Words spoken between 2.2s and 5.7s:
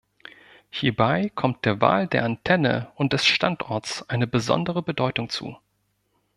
Antenne und des Standorts eine besondere Bedeutung zu.